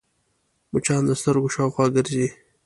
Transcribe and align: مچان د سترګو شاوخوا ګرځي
مچان 0.71 1.01
د 1.07 1.11
سترګو 1.21 1.53
شاوخوا 1.55 1.85
ګرځي 1.95 2.27